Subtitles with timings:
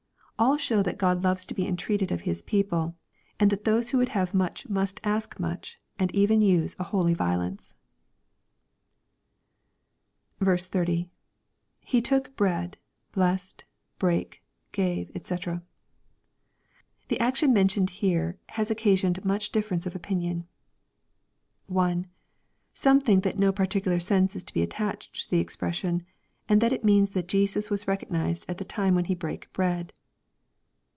[0.39, 2.95] All show that God loves to be entreated of His people,
[3.39, 7.13] and that those who would have much must ask much, and even use a holy
[7.13, 7.75] violence.
[10.43, 11.11] 30.—
[11.91, 15.35] [He took hread...hlessed...hrake...gave^ &c\
[17.07, 20.47] The action men tioned here has occasioned much difference of opinion.
[21.67, 22.07] 1.
[22.73, 26.01] Some think that no particular sense is to be attached to the expression,
[26.49, 29.93] and that it means that Jesus was recognized at the time when He brake bread.